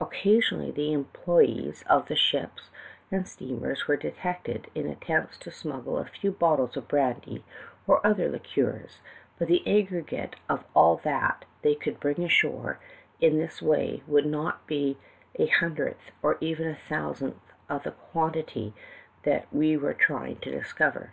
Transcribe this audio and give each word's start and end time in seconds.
Occasionally 0.00 0.70
the* 0.70 0.92
employes 0.92 1.82
of 1.90 2.06
the 2.06 2.14
ships 2.14 2.70
and 3.10 3.26
steamers 3.26 3.88
were 3.88 3.96
detected 3.96 4.70
in 4.72 4.86
attempts 4.86 5.36
to 5.38 5.50
smug 5.50 5.82
gle 5.82 5.98
a 5.98 6.04
few 6.04 6.30
bottles 6.30 6.76
of 6.76 6.86
brandy 6.86 7.42
or 7.84 8.00
other 8.06 8.28
liquors, 8.28 9.00
but 9.36 9.48
the 9.48 9.66
aggregate 9.66 10.36
of 10.48 10.64
all 10.74 10.98
that 11.02 11.44
they 11.62 11.74
could 11.74 11.98
bring 11.98 12.22
ashore, 12.22 12.78
in 13.20 13.36
this 13.36 13.60
wa}', 13.60 13.98
would 14.06 14.26
not 14.26 14.64
be 14.68 14.96
a 15.40 15.46
hundredth, 15.46 16.12
or 16.22 16.38
even 16.40 16.68
a 16.68 16.78
thousandth, 16.88 17.52
of 17.68 17.82
the 17.82 17.90
quantity 17.90 18.72
that 19.24 19.48
we 19.52 19.76
were 19.76 19.92
trying 19.92 20.36
to 20.36 20.52
discover. 20.52 21.10